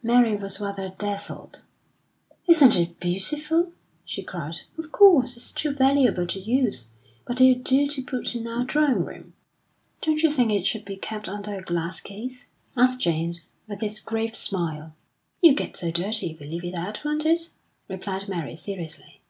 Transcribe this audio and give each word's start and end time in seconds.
Mary 0.00 0.36
was 0.36 0.60
rather 0.60 0.90
dazzled. 0.96 1.62
"Isn't 2.46 2.76
it 2.76 3.00
beautiful!" 3.00 3.72
she 4.04 4.22
cried, 4.22 4.58
"Of 4.78 4.92
course, 4.92 5.36
it's 5.36 5.50
too 5.50 5.72
valuable 5.72 6.24
to 6.24 6.38
use; 6.38 6.86
but 7.26 7.40
it'll 7.40 7.60
do 7.64 7.88
to 7.88 8.02
put 8.04 8.36
in 8.36 8.46
our 8.46 8.62
drawing 8.64 9.04
room." 9.04 9.32
"Don't 10.00 10.22
you 10.22 10.30
think 10.30 10.52
it 10.52 10.68
should 10.68 10.84
be 10.84 10.94
kept 10.96 11.28
under 11.28 11.54
a 11.56 11.62
glass 11.62 11.98
case?" 12.00 12.44
asked 12.76 13.00
James, 13.02 13.48
with 13.66 13.80
his 13.80 13.98
grave 13.98 14.36
smile. 14.36 14.94
"It'll 15.42 15.56
get 15.56 15.76
so 15.76 15.90
dirty 15.90 16.30
if 16.30 16.38
we 16.38 16.46
leave 16.46 16.62
it 16.64 16.76
out, 16.76 17.04
won't 17.04 17.26
it?" 17.26 17.50
replied 17.88 18.28
Mary, 18.28 18.54
seriously. 18.54 19.20